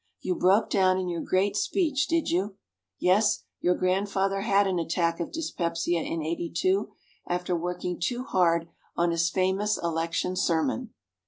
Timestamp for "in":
0.97-1.09, 6.01-6.23